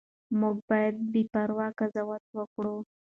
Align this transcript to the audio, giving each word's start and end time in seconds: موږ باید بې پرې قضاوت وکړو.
موږ 0.39 0.55
باید 0.69 0.95
بې 1.11 1.21
پرې 1.33 1.67
قضاوت 1.79 2.23
وکړو. 2.37 2.75